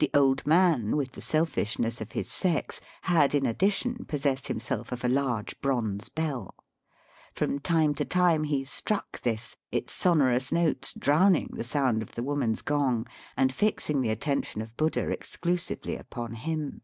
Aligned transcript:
The 0.00 0.10
old 0.12 0.46
man, 0.46 0.94
with 0.94 1.12
the 1.12 1.22
selfishness 1.22 2.02
of 2.02 2.12
his 2.12 2.28
sex, 2.30 2.82
had 3.04 3.34
in 3.34 3.46
addition 3.46 4.04
possessed 4.04 4.48
himself 4.48 4.92
of 4.92 5.02
a 5.02 5.08
large 5.08 5.58
bronze 5.62 6.10
beU. 6.10 6.50
From 7.32 7.58
time 7.58 7.94
to 7.94 8.04
time 8.04 8.44
he 8.44 8.62
struck 8.66 9.22
this, 9.22 9.56
its 9.72 9.94
sonorous 9.94 10.52
notes 10.52 10.92
drown 10.92 11.34
ing 11.36 11.48
the 11.54 11.64
sound 11.64 12.02
of 12.02 12.14
the 12.14 12.22
woman's 12.22 12.60
gong 12.60 13.06
and 13.38 13.50
fixing 13.50 14.02
the 14.02 14.10
attention 14.10 14.60
of 14.60 14.76
Buddha 14.76 15.08
exclusively 15.10 15.96
upon 15.96 16.34
him. 16.34 16.82